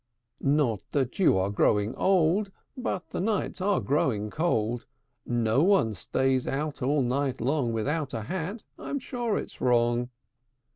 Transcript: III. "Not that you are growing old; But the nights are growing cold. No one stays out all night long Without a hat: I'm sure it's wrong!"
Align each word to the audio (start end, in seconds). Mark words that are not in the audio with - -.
III. 0.43 0.49
"Not 0.49 0.83
that 0.93 1.19
you 1.19 1.37
are 1.37 1.51
growing 1.51 1.93
old; 1.93 2.49
But 2.75 3.11
the 3.11 3.19
nights 3.19 3.61
are 3.61 3.79
growing 3.79 4.31
cold. 4.31 4.87
No 5.27 5.61
one 5.61 5.93
stays 5.93 6.47
out 6.47 6.81
all 6.81 7.03
night 7.03 7.39
long 7.39 7.71
Without 7.71 8.11
a 8.15 8.21
hat: 8.23 8.63
I'm 8.79 8.97
sure 8.97 9.37
it's 9.37 9.61
wrong!" 9.61 10.09